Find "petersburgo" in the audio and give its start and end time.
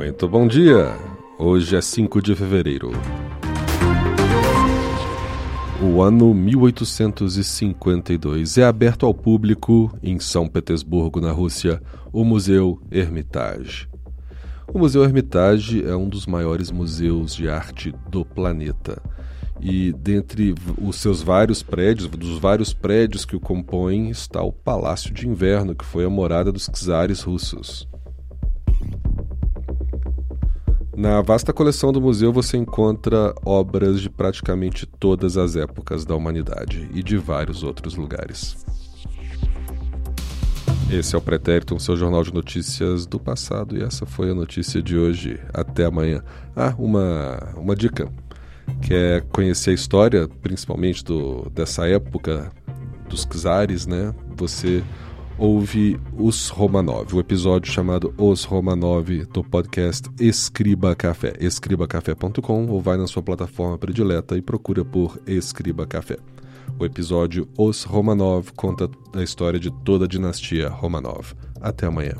10.48-11.20